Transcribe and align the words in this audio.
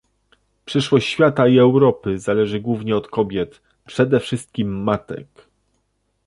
Przyszłość 0.65 1.07
świata 1.09 1.47
i 1.47 1.59
Europy 1.59 2.19
zależy 2.19 2.59
głównie 2.59 2.95
od 2.95 3.07
kobiet, 3.07 3.61
przede 3.85 4.19
wszystkim 4.19 4.83
matek 4.83 5.27